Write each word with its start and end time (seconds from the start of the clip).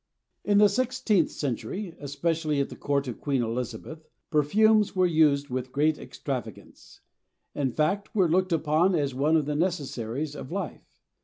In 0.43 0.57
the 0.57 0.67
sixteenth 0.67 1.29
century, 1.29 1.95
especially 1.99 2.59
at 2.59 2.69
the 2.69 2.75
court 2.75 3.07
of 3.07 3.21
Queen 3.21 3.43
Elizabeth, 3.43 4.09
perfumes 4.31 4.95
were 4.95 5.05
used 5.05 5.49
with 5.49 5.71
great 5.71 5.99
extravagance; 5.99 7.01
in 7.53 7.71
fact, 7.71 8.15
were 8.15 8.27
looked 8.27 8.51
upon 8.51 8.95
as 8.95 9.13
one 9.13 9.37
of 9.37 9.45
the 9.45 9.53
necessaries 9.55 10.33
of 10.35 10.51
life. 10.51 10.99